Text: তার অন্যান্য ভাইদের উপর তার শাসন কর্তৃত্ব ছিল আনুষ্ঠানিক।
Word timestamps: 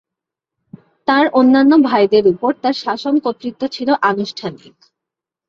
তার 1.07 1.25
অন্যান্য 1.33 1.73
ভাইদের 1.83 2.25
উপর 2.27 2.51
তার 2.63 2.75
শাসন 2.83 3.15
কর্তৃত্ব 3.19 3.61
ছিল 3.67 3.89
আনুষ্ঠানিক। 4.01 4.75